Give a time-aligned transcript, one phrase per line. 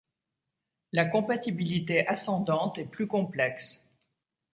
[0.93, 3.83] La compatibilité ascendante est plus complexe.